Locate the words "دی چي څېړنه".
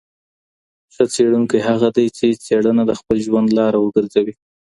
1.97-2.83